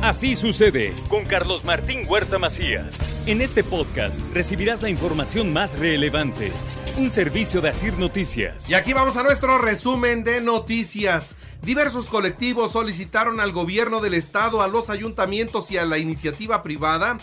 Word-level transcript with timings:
Así 0.00 0.36
sucede 0.36 0.94
con 1.08 1.24
Carlos 1.24 1.64
Martín 1.64 2.06
Huerta 2.08 2.38
Macías. 2.38 2.96
En 3.26 3.40
este 3.40 3.64
podcast 3.64 4.20
recibirás 4.32 4.80
la 4.80 4.90
información 4.90 5.52
más 5.52 5.76
relevante. 5.76 6.52
Un 6.96 7.10
servicio 7.10 7.60
de 7.60 7.70
Asir 7.70 7.98
Noticias. 7.98 8.70
Y 8.70 8.74
aquí 8.74 8.92
vamos 8.92 9.16
a 9.16 9.24
nuestro 9.24 9.58
resumen 9.58 10.22
de 10.22 10.40
noticias. 10.40 11.34
Diversos 11.62 12.06
colectivos 12.10 12.70
solicitaron 12.70 13.40
al 13.40 13.50
gobierno 13.50 14.00
del 14.00 14.14
estado, 14.14 14.62
a 14.62 14.68
los 14.68 14.88
ayuntamientos 14.88 15.72
y 15.72 15.78
a 15.78 15.84
la 15.84 15.98
iniciativa 15.98 16.62
privada 16.62 17.18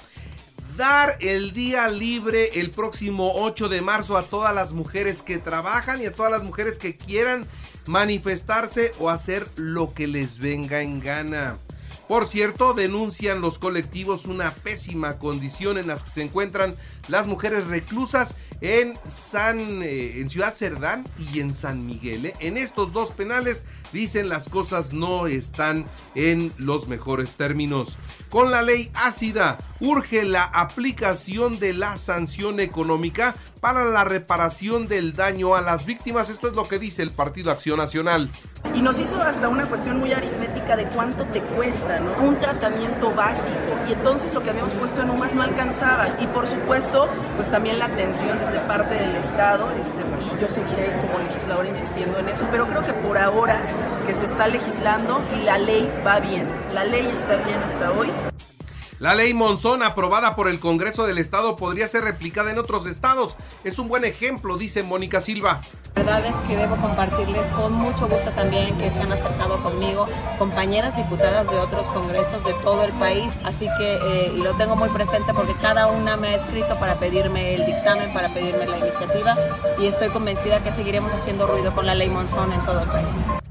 dar 0.75 1.15
el 1.21 1.53
día 1.53 1.87
libre 1.87 2.59
el 2.59 2.71
próximo 2.71 3.31
8 3.35 3.69
de 3.69 3.79
marzo 3.79 4.17
a 4.17 4.23
todas 4.23 4.53
las 4.53 4.73
mujeres 4.73 5.21
que 5.21 5.37
trabajan 5.37 6.01
y 6.01 6.07
a 6.07 6.13
todas 6.13 6.29
las 6.29 6.43
mujeres 6.43 6.77
que 6.77 6.97
quieran 6.97 7.47
manifestarse 7.85 8.91
o 8.99 9.09
hacer 9.09 9.47
lo 9.55 9.93
que 9.93 10.07
les 10.07 10.39
venga 10.39 10.81
en 10.81 10.99
gana. 10.99 11.57
Por 12.07 12.27
cierto, 12.27 12.73
denuncian 12.73 13.41
los 13.41 13.57
colectivos 13.57 14.25
una 14.25 14.51
pésima 14.51 15.17
condición 15.17 15.77
en 15.77 15.87
las 15.87 16.03
que 16.03 16.11
se 16.11 16.21
encuentran 16.21 16.75
las 17.07 17.25
mujeres 17.25 17.65
reclusas 17.65 18.35
en 18.61 18.93
San 19.07 19.81
eh, 19.81 20.19
en 20.19 20.29
Ciudad 20.29 20.53
Cerdán 20.53 21.05
y 21.33 21.39
en 21.39 21.53
San 21.53 21.85
Miguel. 21.85 22.27
¿eh? 22.27 22.33
En 22.39 22.57
estos 22.57 22.93
dos 22.93 23.09
penales 23.11 23.63
dicen 23.91 24.29
las 24.29 24.49
cosas 24.49 24.93
no 24.93 25.27
están 25.27 25.85
en 26.13 26.51
los 26.57 26.87
mejores 26.87 27.35
términos. 27.35 27.97
Con 28.29 28.51
la 28.51 28.61
ley 28.61 28.91
ácida 28.93 29.57
urge 29.79 30.23
la 30.23 30.43
aplicación 30.43 31.59
de 31.59 31.73
la 31.73 31.97
sanción 31.97 32.59
económica 32.59 33.35
para 33.65 33.83
la 33.83 34.03
reparación 34.03 34.87
del 34.87 35.13
daño 35.13 35.55
a 35.55 35.61
las 35.61 35.87
víctimas. 35.87 36.29
Esto 36.29 36.49
es 36.49 36.55
lo 36.55 36.67
que 36.67 36.77
dice 36.77 37.01
el 37.01 37.09
Partido 37.09 37.49
Acción 37.49 37.79
Nacional. 37.79 38.29
Y 38.75 38.81
nos 38.83 38.99
hizo 38.99 39.19
hasta 39.19 39.49
una 39.49 39.65
cuestión 39.65 39.97
muy 39.97 40.13
aritmética 40.13 40.75
de 40.75 40.85
cuánto 40.89 41.25
te 41.25 41.41
cuesta, 41.41 41.99
¿no? 41.99 42.11
Un 42.21 42.37
tratamiento 42.37 43.11
básico. 43.15 43.57
Y 43.89 43.93
entonces 43.93 44.35
lo 44.35 44.43
que 44.43 44.51
habíamos 44.51 44.71
puesto 44.73 45.01
en 45.01 45.09
UMAS 45.09 45.33
no 45.33 45.41
alcanzaba. 45.41 46.07
Y 46.19 46.27
por 46.27 46.45
supuesto, 46.45 47.07
pues 47.37 47.49
también 47.49 47.79
la 47.79 47.85
atención 47.85 48.37
desde 48.37 48.59
parte 48.67 48.93
del 48.93 49.15
Estado. 49.15 49.71
Este, 49.71 49.97
y 49.97 50.39
yo 50.39 50.47
seguiré 50.47 50.95
como 51.01 51.27
legisladora 51.27 51.67
insistiendo 51.67 52.19
en 52.19 52.29
eso. 52.29 52.47
Pero 52.51 52.67
creo 52.67 52.83
que 52.83 52.93
por 52.93 53.17
ahora 53.17 53.59
que 54.05 54.13
se 54.13 54.25
está 54.25 54.47
legislando 54.47 55.23
y 55.39 55.43
la 55.43 55.57
ley 55.57 55.91
va 56.05 56.19
bien. 56.19 56.45
La 56.75 56.83
ley 56.83 57.07
está 57.07 57.37
bien 57.37 57.63
hasta 57.63 57.91
hoy. 57.93 58.11
La 58.99 59.13
ley 59.13 59.33
Monzón, 59.33 59.83
aprobada 59.83 60.37
por 60.37 60.47
el 60.47 60.61
Congreso 60.61 61.05
del 61.05 61.17
Estado, 61.17 61.57
podría 61.57 61.85
ser 61.85 62.05
replicada 62.05 62.51
en 62.51 62.57
otros 62.57 62.85
estados. 62.85 63.35
Es 63.65 63.77
un 63.77 63.89
buen 63.89 64.05
ejemplo, 64.05 64.55
dice 64.55 64.83
Mónica 64.83 65.19
Silva. 65.19 65.59
La 65.95 66.03
verdad 66.03 66.25
es 66.25 66.35
que 66.47 66.55
debo 66.55 66.77
compartirles 66.77 67.45
con 67.47 67.73
mucho 67.73 68.07
gusto 68.07 68.31
también 68.31 68.77
que 68.77 68.91
se 68.91 69.01
han 69.01 69.11
acercado 69.11 69.61
conmigo 69.61 70.07
compañeras 70.37 70.95
diputadas 70.95 71.49
de 71.49 71.57
otros 71.57 71.87
congresos 71.87 72.43
de 72.45 72.53
todo 72.63 72.83
el 72.83 72.91
país, 72.93 73.31
así 73.43 73.67
que 73.77 73.95
eh, 73.95 74.33
y 74.33 74.39
lo 74.39 74.53
tengo 74.53 74.77
muy 74.77 74.89
presente 74.89 75.33
porque 75.33 75.53
cada 75.61 75.87
una 75.87 76.15
me 76.15 76.29
ha 76.29 76.35
escrito 76.35 76.79
para 76.79 76.97
pedirme 76.97 77.55
el 77.55 77.65
dictamen, 77.65 78.13
para 78.13 78.33
pedirme 78.33 78.65
la 78.65 78.77
iniciativa 78.77 79.35
y 79.77 79.87
estoy 79.87 80.09
convencida 80.09 80.63
que 80.63 80.71
seguiremos 80.71 81.11
haciendo 81.13 81.47
ruido 81.47 81.73
con 81.75 81.85
la 81.85 81.95
ley 81.95 82.09
Monzón 82.09 82.51
en 82.53 82.61
todo 82.65 82.81
el 82.81 82.89
país. 82.89 83.44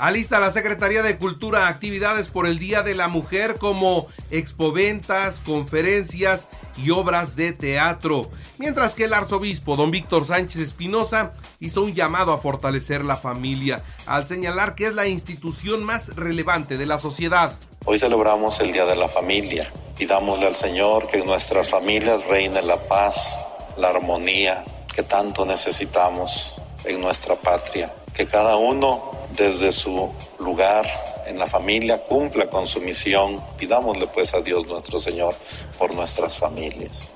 Alista 0.00 0.40
la 0.40 0.50
Secretaría 0.50 1.02
de 1.02 1.18
Cultura 1.18 1.68
actividades 1.68 2.30
por 2.30 2.46
el 2.46 2.58
Día 2.58 2.82
de 2.82 2.94
la 2.94 3.08
Mujer 3.08 3.58
como 3.58 4.06
expoventas, 4.30 5.42
conferencias 5.44 6.48
y 6.78 6.88
obras 6.88 7.36
de 7.36 7.52
teatro, 7.52 8.30
mientras 8.56 8.94
que 8.94 9.04
el 9.04 9.12
arzobispo 9.12 9.76
don 9.76 9.90
Víctor 9.90 10.24
Sánchez 10.24 10.62
Espinosa 10.62 11.34
hizo 11.58 11.82
un 11.82 11.94
llamado 11.94 12.32
a 12.32 12.38
fortalecer 12.38 13.04
la 13.04 13.16
familia, 13.16 13.82
al 14.06 14.26
señalar 14.26 14.74
que 14.74 14.86
es 14.86 14.94
la 14.94 15.06
institución 15.06 15.84
más 15.84 16.16
relevante 16.16 16.78
de 16.78 16.86
la 16.86 16.96
sociedad. 16.96 17.52
Hoy 17.84 17.98
celebramos 17.98 18.58
el 18.60 18.72
Día 18.72 18.86
de 18.86 18.96
la 18.96 19.08
Familia. 19.08 19.70
Pidámosle 19.98 20.46
al 20.46 20.56
Señor 20.56 21.08
que 21.08 21.18
en 21.18 21.26
nuestras 21.26 21.68
familias 21.68 22.24
reine 22.24 22.62
la 22.62 22.82
paz, 22.84 23.38
la 23.76 23.90
armonía 23.90 24.64
que 24.94 25.02
tanto 25.02 25.44
necesitamos 25.44 26.58
en 26.86 27.02
nuestra 27.02 27.34
patria. 27.34 27.92
Que 28.14 28.26
cada 28.26 28.56
uno 28.56 29.19
desde 29.36 29.72
su 29.72 30.10
lugar 30.38 30.86
en 31.26 31.38
la 31.38 31.46
familia 31.46 31.98
cumpla 31.98 32.46
con 32.48 32.66
su 32.66 32.80
misión. 32.80 33.40
Pidámosle 33.58 34.06
pues 34.08 34.34
a 34.34 34.40
Dios 34.40 34.66
nuestro 34.66 34.98
Señor 34.98 35.34
por 35.78 35.94
nuestras 35.94 36.38
familias. 36.38 37.12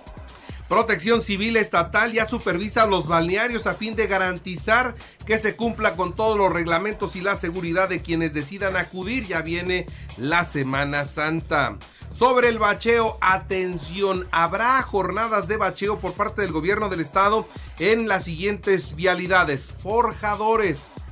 Protección 0.69 1.23
Civil 1.23 1.57
Estatal 1.57 2.13
ya 2.13 2.27
supervisa 2.27 2.87
los 2.87 3.07
balnearios 3.07 3.67
a 3.67 3.75
fin 3.75 3.97
de 3.97 4.07
garantizar 4.07 4.95
que 5.27 5.37
se 5.37 5.57
cumpla 5.57 5.95
con 5.95 6.15
todos 6.15 6.39
los 6.39 6.51
reglamentos 6.51 7.17
y 7.17 7.21
la 7.21 7.37
seguridad 7.37 7.89
de 7.89 8.01
quienes 8.01 8.33
decidan 8.33 8.77
acudir. 8.77 9.27
Ya 9.27 9.43
viene 9.43 9.87
la 10.17 10.45
Semana 10.45 11.05
Santa. 11.05 11.77
Sobre 12.15 12.49
el 12.49 12.59
bacheo, 12.59 13.19
atención, 13.21 14.27
habrá 14.31 14.81
jornadas 14.83 15.49
de 15.49 15.59
bacheo 15.59 15.99
por 15.99 16.15
parte 16.15 16.43
del 16.43 16.53
gobierno 16.53 16.89
del 16.89 17.01
estado 17.01 17.47
en 17.79 18.09
las 18.09 18.25
siguientes 18.25 18.95
vialidades. 18.95 19.75
Forjadores, 19.83 21.04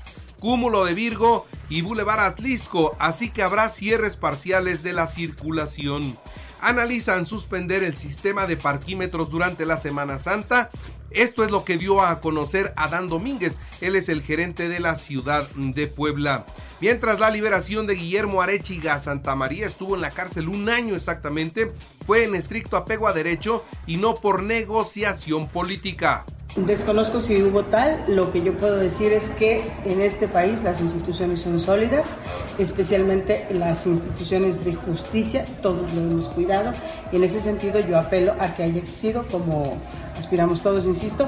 Cúmulo 0.43 0.85
de 0.85 0.93
Virgo 0.93 1.47
y 1.69 1.83
Boulevard 1.83 2.19
Atlisco, 2.19 2.97
así 2.99 3.31
que 3.31 3.45
habrá 3.45 3.71
cierres 3.71 4.17
parciales 4.17 4.83
de 4.83 4.93
la 4.93 5.07
circulación. 5.07 6.19
Analizan 6.61 7.27
suspender 7.27 7.85
el 7.85 7.97
sistema 7.97 8.49
de 8.49 8.57
parquímetros 8.57 9.31
durante 9.31 9.67
la 9.67 9.77
Semana 9.77 10.19
Santa. 10.19 10.73
Esto 11.13 11.45
es 11.45 11.53
lo 11.53 11.65
que 11.65 11.79
dio 11.79 12.03
a 12.03 12.21
conocer 12.21 12.73
Adán 12.75 13.09
Domínguez, 13.09 13.61
él 13.81 13.95
es 13.95 14.09
el 14.09 14.21
gerente 14.21 14.69
de 14.69 14.81
la 14.81 14.97
ciudad 14.97 15.49
de 15.55 15.87
Puebla. 15.87 16.45
Mientras 16.81 17.21
la 17.21 17.31
liberación 17.31 17.87
de 17.87 17.95
Guillermo 17.95 18.43
Arechiga 18.43 18.99
Santa 18.99 19.37
María 19.37 19.67
estuvo 19.67 19.95
en 19.95 20.01
la 20.01 20.11
cárcel 20.11 20.49
un 20.49 20.69
año 20.69 20.97
exactamente, 20.97 21.71
fue 22.05 22.25
en 22.25 22.35
estricto 22.35 22.77
apego 22.77 23.07
a 23.07 23.13
derecho 23.13 23.65
y 23.87 23.97
no 23.97 24.17
por 24.17 24.43
negociación 24.43 25.47
política. 25.47 26.27
Desconozco 26.57 27.23
si 27.23 27.43
hubo 27.43 27.65
tal, 27.65 28.05
lo 28.09 28.31
que 28.31 28.43
yo 28.43 28.53
puedo 28.53 28.77
decir 28.77 29.11
es 29.11 29.29
que 29.29 29.63
en 29.87 30.03
este 30.03 30.29
país 30.29 30.63
las 30.63 30.83
instituciones 30.83 31.41
son 31.41 31.59
sólidas, 31.59 32.17
especialmente 32.59 33.47
las 33.53 33.87
instituciones 33.87 34.63
de 34.63 34.75
justicia, 34.75 35.47
todos 35.63 35.95
lo 35.95 36.03
hemos 36.03 36.29
cuidado 36.29 36.73
y 37.11 37.17
en 37.17 37.25
ese 37.25 37.41
sentido 37.41 37.81
yo 37.81 37.99
apelo 37.99 38.35
a 38.39 38.55
que 38.55 38.65
haya 38.65 38.85
sido 38.85 39.27
como 39.29 39.79
aspiramos 40.19 40.61
todos, 40.61 40.85
insisto, 40.85 41.27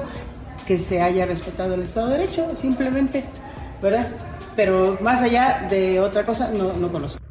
que 0.67 0.77
se 0.77 1.01
haya 1.01 1.25
respetado 1.25 1.73
el 1.73 1.81
Estado 1.81 2.09
de 2.09 2.19
Derecho, 2.19 2.55
simplemente, 2.55 3.23
¿verdad? 3.81 4.07
Pero 4.55 4.95
más 5.01 5.23
allá 5.23 5.65
de 5.67 5.99
otra 5.99 6.23
cosa, 6.23 6.51
no, 6.55 6.73
no 6.73 6.91
conozco. 6.91 7.24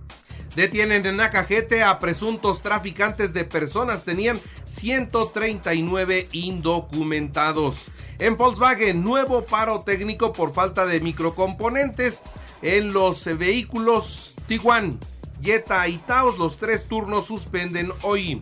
Detienen 0.55 1.05
en 1.05 1.17
Nacajete 1.17 1.83
a 1.83 1.99
presuntos 1.99 2.63
traficantes 2.63 3.33
de 3.35 3.45
personas. 3.45 4.05
Tenían 4.05 4.41
139 4.67 6.29
indocumentados. 6.33 7.87
En 8.21 8.37
Volkswagen, 8.37 9.03
nuevo 9.03 9.45
paro 9.45 9.81
técnico 9.81 10.33
por 10.33 10.55
falta 10.55 10.87
de 10.87 11.01
microcomponentes 11.01 12.23
en 12.63 12.93
los 12.93 13.25
vehículos 13.37 14.35
Tiguan, 14.47 15.01
Jetta 15.43 15.89
y 15.89 15.99
Taos. 15.99 16.39
Los 16.39 16.59
tres 16.59 16.87
turnos 16.87 17.27
suspenden 17.27 17.91
hoy. 18.03 18.41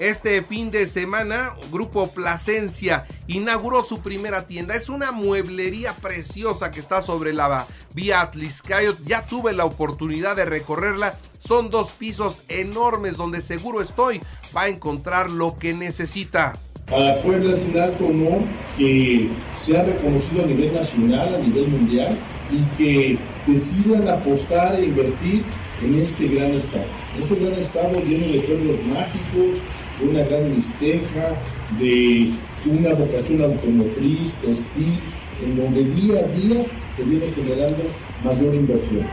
Este 0.00 0.40
fin 0.40 0.70
de 0.70 0.86
semana, 0.86 1.54
Grupo 1.70 2.08
Plasencia 2.08 3.06
inauguró 3.26 3.82
su 3.82 4.00
primera 4.00 4.46
tienda. 4.46 4.74
Es 4.74 4.88
una 4.88 5.12
mueblería 5.12 5.92
preciosa 5.92 6.70
que 6.70 6.80
está 6.80 7.02
sobre 7.02 7.34
la 7.34 7.66
vía 7.92 8.22
Atliscayot. 8.22 9.04
Ya 9.04 9.26
tuve 9.26 9.52
la 9.52 9.66
oportunidad 9.66 10.36
de 10.36 10.46
recorrerla. 10.46 11.18
Son 11.38 11.68
dos 11.68 11.92
pisos 11.92 12.44
enormes 12.48 13.18
donde 13.18 13.42
seguro 13.42 13.82
estoy 13.82 14.22
va 14.56 14.62
a 14.62 14.68
encontrar 14.70 15.28
lo 15.28 15.56
que 15.56 15.74
necesita. 15.74 16.54
Para 16.86 17.20
Puebla 17.20 17.54
es 17.54 17.62
un 17.62 17.78
alto 17.78 18.06
honor 18.06 18.40
que 18.78 19.28
sea 19.54 19.84
reconocido 19.84 20.44
a 20.44 20.46
nivel 20.46 20.72
nacional, 20.72 21.34
a 21.34 21.38
nivel 21.38 21.68
mundial 21.68 22.18
y 22.50 22.76
que 22.78 23.18
decidan 23.46 24.08
apostar 24.08 24.76
e 24.76 24.86
invertir 24.86 25.44
en 25.82 25.94
este 25.94 26.28
gran 26.28 26.52
estado. 26.52 26.86
Este 27.18 27.34
gran 27.36 27.58
estado 27.58 28.00
lleno 28.02 28.32
de 28.32 28.40
pueblos 28.40 28.76
mágicos, 28.86 29.60
una 30.02 30.22
gran 30.24 30.54
mixteca, 30.54 31.40
de 31.78 32.32
una 32.66 32.94
vocación 32.94 33.42
automotriz, 33.42 34.36
textil, 34.36 34.98
en 35.42 35.56
donde 35.56 35.84
día 35.84 36.20
a 36.20 36.28
día 36.28 36.64
se 36.96 37.02
viene 37.04 37.32
generando 37.32 37.84
mayor 38.24 38.54
inversión. 38.54 39.06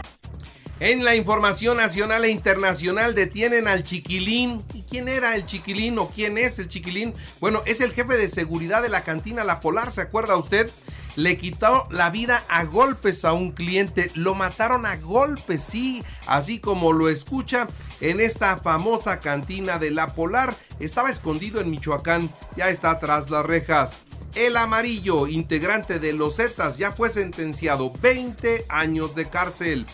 En 0.79 1.03
la 1.03 1.15
información 1.15 1.77
nacional 1.77 2.23
e 2.25 2.29
internacional 2.29 3.15
detienen 3.15 3.67
al 3.67 3.81
chiquilín. 3.81 4.61
¿Y 4.75 4.83
quién 4.83 5.07
era 5.07 5.35
el 5.35 5.43
chiquilín 5.43 5.97
o 5.97 6.09
quién 6.09 6.37
es 6.37 6.59
el 6.59 6.67
chiquilín? 6.67 7.15
Bueno, 7.39 7.63
es 7.65 7.81
el 7.81 7.93
jefe 7.93 8.15
de 8.15 8.27
seguridad 8.27 8.83
de 8.83 8.89
la 8.89 9.03
cantina 9.03 9.43
La 9.43 9.59
Polar, 9.59 9.91
¿se 9.91 10.01
acuerda 10.01 10.37
usted? 10.37 10.69
Le 11.17 11.35
quitó 11.37 11.87
la 11.89 12.11
vida 12.11 12.43
a 12.47 12.63
golpes 12.63 13.25
a 13.25 13.33
un 13.33 13.51
cliente, 13.51 14.11
lo 14.13 14.35
mataron 14.35 14.85
a 14.85 14.97
golpes, 14.97 15.63
sí, 15.63 16.03
así 16.27 16.59
como 16.59 16.93
lo 16.93 17.09
escucha 17.09 17.67
en 18.01 18.21
esta 18.21 18.57
famosa 18.57 19.19
cantina 19.19 19.79
de 19.79 19.89
La 19.89 20.13
Polar. 20.13 20.55
Estaba 20.79 21.09
escondido 21.09 21.59
en 21.59 21.71
Michoacán, 21.71 22.29
ya 22.55 22.69
está 22.69 22.99
tras 22.99 23.31
las 23.31 23.45
rejas. 23.45 24.01
El 24.35 24.55
amarillo, 24.55 25.27
integrante 25.27 25.97
de 25.97 26.13
los 26.13 26.35
Zetas, 26.35 26.77
ya 26.77 26.91
fue 26.91 27.09
sentenciado 27.09 27.91
20 27.99 28.65
años 28.69 29.15
de 29.15 29.27
cárcel 29.27 29.87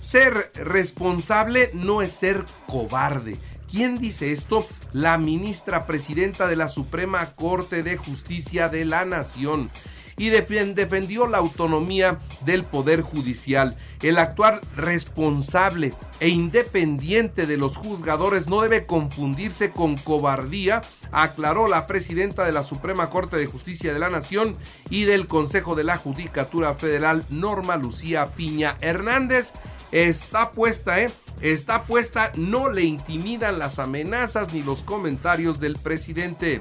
Ser 0.03 0.53
responsable 0.55 1.71
no 1.73 2.03
es 2.03 2.13
ser 2.13 2.45
cobarde. 2.67 3.39
¿Quién 3.71 3.99
dice 3.99 4.33
esto? 4.33 4.67
La 4.93 5.17
ministra 5.17 5.87
presidenta 5.87 6.47
de 6.47 6.57
la 6.57 6.69
Suprema 6.69 7.33
Corte 7.33 7.83
de 7.83 7.97
Justicia 7.97 8.69
de 8.69 8.85
la 8.85 9.07
Nación 9.07 9.71
y 10.17 10.29
defendió 10.29 11.27
la 11.27 11.39
autonomía 11.39 12.19
del 12.45 12.65
Poder 12.65 13.03
Judicial. 13.03 13.77
El 14.01 14.19
actuar 14.19 14.61
responsable 14.77 15.93
e 16.21 16.29
independiente 16.29 17.47
de 17.47 17.57
los 17.57 17.77
juzgadores 17.77 18.47
no 18.47 18.63
debe 18.63 18.87
confundirse 18.87 19.71
con 19.71 19.97
cobardía, 19.97 20.83
aclaró 21.11 21.69
la 21.69 21.87
presidenta 21.87 22.45
de 22.45 22.53
la 22.53 22.63
Suprema 22.63 23.11
Corte 23.11 23.37
de 23.37 23.47
Justicia 23.47 23.93
de 23.93 23.99
la 23.99 24.11
Nación 24.11 24.57
y 24.91 25.05
del 25.05 25.27
Consejo 25.27 25.75
de 25.75 25.85
la 25.85 25.97
Judicatura 25.97 26.75
Federal, 26.75 27.25
Norma 27.31 27.77
Lucía 27.77 28.27
Piña 28.35 28.77
Hernández. 28.81 29.53
Está 29.91 30.53
puesta, 30.53 31.01
¿eh? 31.01 31.13
Está 31.43 31.83
puesta, 31.85 32.33
no 32.37 32.71
le 32.71 32.83
intimidan 32.83 33.59
las 33.59 33.79
amenazas 33.79 34.53
ni 34.53 34.63
los 34.63 34.85
comentarios 34.85 35.59
del 35.59 35.77
presidente. 35.77 36.61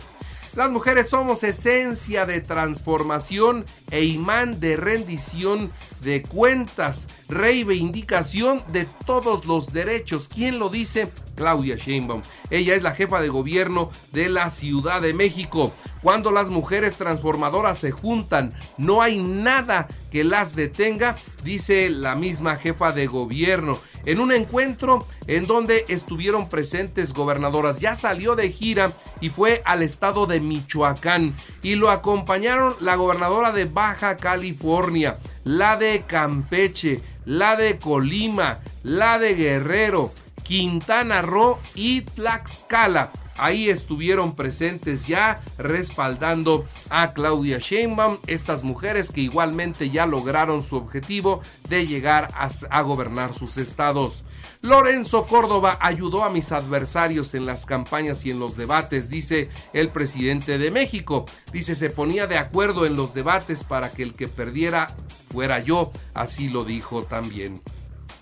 Las 0.54 0.70
mujeres 0.70 1.08
somos 1.08 1.44
esencia 1.44 2.26
de 2.26 2.42
transformación 2.42 3.66
e 3.90 4.04
imán 4.04 4.60
de 4.60 4.76
rendición 4.76 5.72
de 6.02 6.24
cuentas, 6.24 7.08
reivindicación 7.30 8.62
de 8.74 8.86
todos 9.06 9.46
los 9.46 9.72
derechos. 9.72 10.28
¿Quién 10.28 10.60
lo 10.60 10.68
dice? 10.68 11.10
Claudia 11.36 11.78
Sheinbaum. 11.78 12.22
Ella 12.50 12.76
es 12.76 12.84
la 12.84 12.92
jefa 12.92 13.22
de 13.22 13.30
gobierno 13.30 13.92
de 14.12 14.28
la 14.28 14.50
Ciudad 14.50 15.02
de 15.02 15.14
México. 15.14 15.72
Cuando 16.02 16.32
las 16.32 16.50
mujeres 16.50 16.98
transformadoras 16.98 17.80
se 17.80 17.92
juntan, 17.92 18.54
no 18.78 19.02
hay 19.02 19.22
nada 19.22 19.88
que 20.12 20.24
las 20.24 20.56
detenga, 20.56 21.16
dice 21.44 21.90
la 21.90 22.16
misma 22.16 22.58
jefa 22.58 22.92
de 22.92 23.08
gobierno. 23.08 23.80
En 24.06 24.20
un 24.20 24.32
encuentro 24.32 25.06
en 25.28 25.46
donde 25.46 25.86
estuvieron 25.88 26.50
presentes 26.50 27.14
gobernadoras, 27.14 27.80
ya 27.80 27.96
salió 27.96 28.36
de 28.36 28.52
gira 28.52 28.92
y 29.22 29.30
fue 29.30 29.62
al 29.64 29.84
estado 29.84 30.26
de 30.26 30.41
Michoacán 30.42 31.34
y 31.62 31.76
lo 31.76 31.90
acompañaron 31.90 32.76
la 32.82 32.96
gobernadora 32.96 33.52
de 33.52 33.66
Baja 33.66 34.18
California, 34.18 35.14
la 35.44 35.78
de 35.78 36.04
Campeche, 36.08 37.02
la 37.26 37.56
de 37.56 37.78
Colima, 37.78 38.60
la 38.84 39.20
de 39.20 39.36
Guerrero, 39.36 40.12
Quintana 40.44 41.22
Roo 41.22 41.60
y 41.76 42.02
Tlaxcala 42.02 43.12
ahí 43.38 43.70
estuvieron 43.70 44.36
presentes 44.36 45.08
ya 45.08 45.42
respaldando 45.58 46.66
a 46.90 47.14
Claudia 47.14 47.58
Sheinbaum, 47.60 48.18
estas 48.28 48.64
mujeres 48.64 49.12
que 49.12 49.22
igualmente 49.22 49.90
ya 49.90 50.06
lograron 50.06 50.64
su 50.64 50.76
objetivo 50.76 51.42
de 51.70 51.88
llegar 51.88 52.30
a, 52.34 52.82
gobernar 52.82 53.34
sus 53.34 53.58
estados. 53.58 54.24
Lorenzo 54.62 55.26
Córdoba 55.26 55.78
ayudó 55.80 56.24
a 56.24 56.30
mis 56.30 56.52
adversarios 56.52 57.34
en 57.34 57.46
las 57.46 57.66
campañas 57.66 58.26
y 58.26 58.32
en 58.32 58.40
los 58.40 58.56
debates, 58.56 59.10
dice 59.10 59.50
el 59.74 59.90
presidente 59.90 60.58
de 60.58 60.72
México. 60.72 61.26
Dice, 61.52 61.76
se 61.76 61.90
ponía 61.90 62.28
de 62.28 62.38
acuerdo 62.38 62.86
en 62.86 62.96
los 62.96 63.14
debates 63.14 63.64
para 63.64 63.92
que 63.92 64.04
el 64.04 64.14
que 64.14 64.28
perdiera 64.28 64.88
fuera 65.32 65.60
yo, 65.60 65.92
así 66.14 66.50
lo 66.50 66.64
dijo 66.64 67.04
también. 67.04 67.62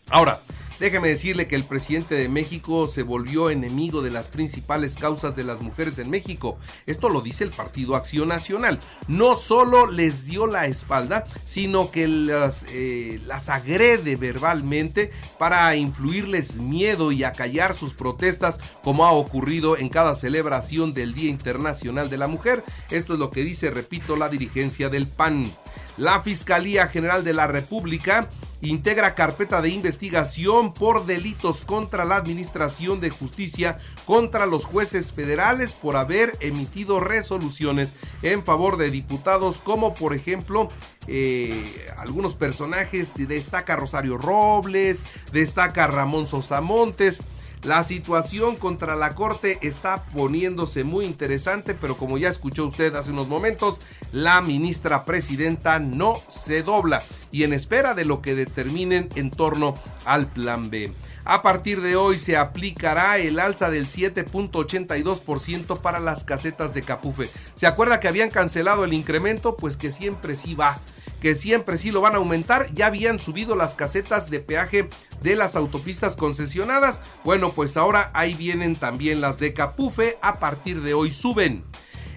Ahora, 0.10 0.40
Déjeme 0.80 1.10
decirle 1.10 1.46
que 1.48 1.58
el 1.58 1.66
presidente 1.66 2.16
de 2.16 2.30
México 2.30 2.88
se 2.88 3.04
volvió 3.04 3.50
enemigo 3.50 4.02
de 4.02 4.12
las 4.12 4.30
principales 4.30 4.96
causas 4.96 5.36
de 5.36 5.44
las 5.44 5.60
mujeres 5.60 6.00
en 6.00 6.10
México. 6.10 6.58
Esto 6.86 7.10
lo 7.10 7.20
dice 7.20 7.44
el 7.44 7.50
Partido 7.50 7.98
Acción 7.98 8.30
Nacional. 8.30 8.80
No 9.10 9.36
solo 9.36 9.88
les 9.88 10.24
dio 10.26 10.48
la 10.48 10.68
espalda, 10.68 11.26
sino 11.46 11.92
que 11.92 12.08
las, 12.08 12.64
eh, 12.70 13.20
las 13.26 13.50
agrede 13.50 14.16
verbalmente 14.16 15.12
para 15.38 15.76
influirles 15.76 16.62
miedo 16.62 17.12
y 17.12 17.26
acallar 17.26 17.76
sus 17.76 17.94
protestas, 17.94 18.58
como 18.82 19.06
ha 19.06 19.12
ocurrido 19.12 19.78
en 19.78 19.90
cada 19.90 20.16
celebración 20.16 20.94
del 20.94 21.14
Día 21.14 21.30
Internacional 21.30 22.10
de 22.10 22.18
la 22.18 22.28
Mujer. 22.28 22.64
Esto 22.90 23.14
es 23.14 23.20
lo 23.20 23.32
que 23.32 23.44
dice, 23.44 23.70
repito, 23.70 24.16
la 24.16 24.30
dirigencia 24.30 24.88
del 24.88 25.08
PAN. 25.08 25.52
La 25.98 26.22
Fiscalía 26.24 26.88
General 26.88 27.26
de 27.26 27.34
la 27.34 27.48
República 27.48 28.30
integra 28.62 29.16
carpeta 29.16 29.62
de 29.62 29.70
investigación 29.70 30.74
por 30.74 31.06
delitos 31.06 31.64
contra 31.66 32.06
la 32.06 32.18
Administración 32.18 33.00
de 33.00 33.10
Justicia 33.10 33.80
contra 34.06 34.46
los 34.46 34.66
jueces 34.66 35.12
federales 35.12 35.72
por 35.72 35.96
haber 35.96 36.38
emitido 36.42 37.00
resoluciones 37.00 37.94
en 38.22 38.44
favor 38.44 38.78
de 38.78 38.92
diputados 38.92 39.62
como 39.64 39.94
por 39.94 40.14
ejemplo 40.14 40.70
eh, 41.08 41.88
algunos 41.98 42.36
personajes, 42.36 43.14
destaca 43.16 43.76
Rosario 43.76 44.18
Robles, 44.18 45.04
destaca 45.32 45.88
Ramón 45.88 46.28
Sosamontes. 46.28 47.24
La 47.64 47.84
situación 47.84 48.56
contra 48.56 48.96
la 48.96 49.16
Corte 49.16 49.60
está 49.62 50.06
poniéndose 50.06 50.86
muy 50.86 51.04
interesante, 51.04 51.74
pero 51.74 51.98
como 51.98 52.18
ya 52.18 52.30
escuchó 52.30 52.66
usted 52.66 52.96
hace 52.96 53.12
unos 53.12 53.28
momentos, 53.28 53.80
la 54.14 54.42
ministra 54.42 55.04
presidenta 55.04 55.78
no 55.78 56.14
se 56.30 56.64
dobla 56.64 57.04
y 57.32 57.44
en 57.44 57.52
espera 57.52 57.96
de 57.96 58.06
lo 58.06 58.22
que 58.22 58.34
determinen 58.34 59.10
en 59.16 59.30
torno 59.30 59.74
al 60.06 60.30
plan 60.30 60.70
B. 60.70 60.94
A 61.26 61.42
partir 61.42 61.82
de 61.82 61.98
hoy 61.98 62.18
se 62.18 62.38
aplicará 62.38 63.18
el 63.18 63.40
alza 63.40 63.70
del 63.70 63.88
7.82% 63.88 65.82
para 65.82 66.00
las 66.00 66.24
casetas 66.24 66.74
de 66.74 66.82
Capufe. 66.82 67.30
¿Se 67.56 67.68
acuerda 67.68 68.00
que 68.00 68.08
habían 68.08 68.30
cancelado 68.30 68.86
el 68.86 68.94
incremento? 68.94 69.58
Pues 69.58 69.76
que 69.76 69.92
siempre 69.92 70.38
sí 70.38 70.56
va 70.56 70.80
que 71.22 71.36
siempre 71.36 71.78
sí 71.78 71.92
lo 71.92 72.02
van 72.02 72.16
a 72.16 72.18
aumentar. 72.18 72.74
Ya 72.74 72.88
habían 72.88 73.20
subido 73.20 73.56
las 73.56 73.76
casetas 73.76 74.30
de 74.30 74.40
peaje 74.40 74.90
de 75.22 75.36
las 75.36 75.56
autopistas 75.56 76.16
concesionadas. 76.16 77.02
Bueno, 77.24 77.52
pues 77.52 77.78
ahora 77.78 78.12
ahí 78.14 78.34
vienen 78.34 78.76
también 78.76 79.22
las 79.22 79.40
de 79.40 79.54
Capufe. 79.54 80.18
A 80.22 80.40
partir 80.40 80.82
de 80.82 80.94
hoy 80.94 81.12
suben. 81.12 81.64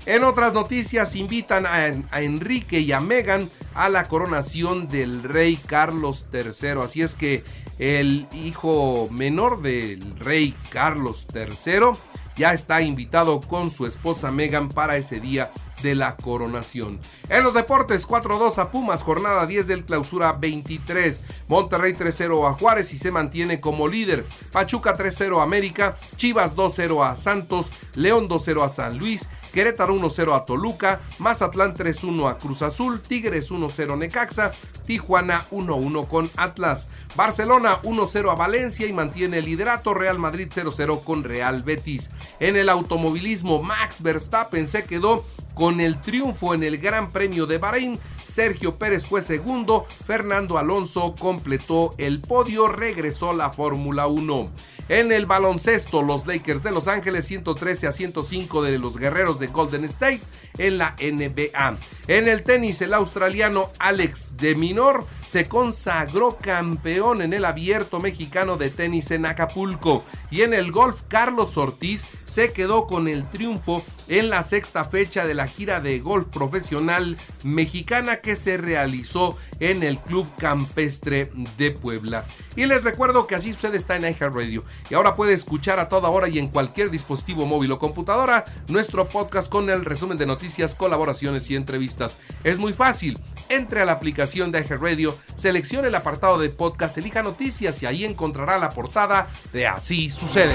En 0.04 0.24
otras 0.24 0.52
noticias, 0.52 1.14
invitan 1.14 1.64
a, 1.64 1.86
Enrique 2.20 2.80
y 2.80 2.90
a 2.90 2.98
Megan 2.98 3.48
a 3.74 3.88
la 3.88 4.08
coronación 4.08 4.88
del 4.88 5.22
rey 5.22 5.56
Carlos 5.56 6.26
III. 6.32 6.82
Así 6.82 7.02
es 7.02 7.14
que 7.14 7.44
el 7.78 8.26
hijo 8.32 9.08
menor 9.12 9.62
del 9.62 10.18
rey 10.18 10.56
Carlos 10.70 11.26
III 11.32 11.96
ya 12.36 12.52
está 12.52 12.82
invitado 12.82 13.40
con 13.40 13.70
su 13.70 13.86
esposa 13.86 14.32
Megan 14.32 14.70
para 14.70 14.96
ese 14.96 15.20
día 15.20 15.52
de 15.82 15.94
la 15.94 16.16
coronación. 16.16 17.00
En 17.28 17.44
los 17.44 17.54
deportes, 17.54 18.06
4-2 18.06 18.58
a 18.58 18.70
Pumas, 18.70 19.02
jornada 19.02 19.46
10 19.46 19.66
del 19.66 19.84
clausura 19.84 20.32
23. 20.32 21.22
Monterrey 21.48 21.92
3-0 21.92 22.48
a 22.48 22.54
Juárez 22.54 22.92
y 22.92 22.98
se 22.98 23.10
mantiene 23.10 23.60
como 23.60 23.88
líder. 23.88 24.24
Pachuca 24.52 24.96
3-0 24.96 25.40
a 25.40 25.42
América, 25.42 25.96
Chivas 26.16 26.56
2-0 26.56 27.04
a 27.04 27.16
Santos, 27.16 27.66
León 27.94 28.28
2-0 28.28 28.64
a 28.64 28.68
San 28.68 28.98
Luis, 28.98 29.28
Querétaro 29.52 29.94
1-0 29.94 30.34
a 30.34 30.44
Toluca, 30.44 31.00
Mazatlán 31.18 31.74
3-1 31.74 32.30
a 32.30 32.38
Cruz 32.38 32.62
Azul, 32.62 33.00
Tigres 33.00 33.50
1-0 33.50 33.98
Necaxa, 33.98 34.50
Tijuana 34.84 35.44
1-1 35.50 36.08
con 36.08 36.30
Atlas, 36.36 36.88
Barcelona 37.16 37.80
1-0 37.82 38.30
a 38.30 38.34
Valencia 38.34 38.86
y 38.86 38.92
mantiene 38.92 39.38
el 39.38 39.44
liderato, 39.44 39.94
Real 39.94 40.18
Madrid 40.18 40.48
0-0 40.54 41.04
con 41.04 41.24
Real 41.24 41.62
Betis. 41.62 42.10
En 42.40 42.56
el 42.56 42.68
automovilismo, 42.68 43.62
Max 43.62 44.02
Verstappen 44.02 44.66
se 44.66 44.84
quedó 44.84 45.24
con 45.54 45.80
el 45.80 46.00
triunfo 46.00 46.54
en 46.54 46.62
el 46.62 46.78
Gran 46.78 47.12
Premio 47.12 47.46
de 47.46 47.58
Bahrein, 47.58 47.98
Sergio 48.26 48.76
Pérez 48.76 49.04
fue 49.04 49.20
segundo, 49.20 49.86
Fernando 50.06 50.56
Alonso 50.56 51.14
completó 51.18 51.94
el 51.98 52.20
podio, 52.20 52.66
regresó 52.66 53.34
la 53.34 53.50
Fórmula 53.50 54.06
1. 54.06 54.50
En 54.88 55.12
el 55.12 55.26
baloncesto, 55.26 56.02
los 56.02 56.26
Lakers 56.26 56.62
de 56.62 56.72
Los 56.72 56.88
Ángeles 56.88 57.26
113 57.26 57.86
a 57.86 57.92
105 57.92 58.62
de 58.62 58.78
los 58.78 58.96
guerreros 58.96 59.38
de 59.38 59.46
Golden 59.48 59.84
State. 59.84 60.20
En 60.58 60.78
la 60.78 60.96
NBA. 61.00 61.78
En 62.08 62.28
el 62.28 62.42
tenis, 62.42 62.82
el 62.82 62.94
australiano 62.94 63.70
Alex 63.78 64.36
de 64.36 64.54
Minor 64.54 65.06
se 65.26 65.48
consagró 65.48 66.36
campeón 66.36 67.22
en 67.22 67.32
el 67.32 67.44
abierto 67.44 68.00
mexicano 68.00 68.56
de 68.56 68.70
tenis 68.70 69.10
en 69.10 69.26
Acapulco. 69.26 70.04
Y 70.30 70.42
en 70.42 70.54
el 70.54 70.72
golf, 70.72 71.02
Carlos 71.08 71.56
Ortiz 71.56 72.04
se 72.32 72.54
quedó 72.54 72.86
con 72.86 73.08
el 73.08 73.28
triunfo 73.28 73.84
en 74.08 74.30
la 74.30 74.42
sexta 74.42 74.84
fecha 74.84 75.26
de 75.26 75.34
la 75.34 75.46
gira 75.46 75.80
de 75.80 75.98
golf 75.98 76.28
profesional 76.28 77.18
mexicana 77.44 78.16
que 78.16 78.36
se 78.36 78.56
realizó 78.56 79.36
en 79.60 79.82
el 79.82 79.98
Club 79.98 80.26
Campestre 80.38 81.30
de 81.58 81.72
Puebla. 81.72 82.24
Y 82.56 82.64
les 82.64 82.84
recuerdo 82.84 83.26
que 83.26 83.34
así 83.34 83.52
sucede 83.52 83.76
está 83.76 83.96
en 83.96 84.04
iHeartRadio. 84.04 84.64
Y 84.88 84.94
ahora 84.94 85.14
puede 85.14 85.34
escuchar 85.34 85.78
a 85.78 85.90
toda 85.90 86.08
hora 86.08 86.26
y 86.26 86.38
en 86.38 86.48
cualquier 86.48 86.90
dispositivo 86.90 87.44
móvil 87.44 87.72
o 87.72 87.78
computadora 87.78 88.46
nuestro 88.68 89.08
podcast 89.08 89.50
con 89.50 89.68
el 89.68 89.84
resumen 89.84 90.16
de 90.16 90.24
noticias, 90.24 90.74
colaboraciones 90.74 91.50
y 91.50 91.56
entrevistas. 91.56 92.16
Es 92.44 92.58
muy 92.58 92.72
fácil. 92.72 93.18
Entre 93.50 93.82
a 93.82 93.84
la 93.84 93.92
aplicación 93.92 94.52
de 94.52 94.60
iHeartRadio, 94.60 95.18
seleccione 95.36 95.88
el 95.88 95.94
apartado 95.94 96.38
de 96.38 96.48
podcast, 96.48 96.96
elija 96.96 97.22
noticias 97.22 97.82
y 97.82 97.86
ahí 97.86 98.06
encontrará 98.06 98.58
la 98.58 98.70
portada 98.70 99.28
de 99.52 99.66
Así 99.66 100.08
sucede. 100.08 100.54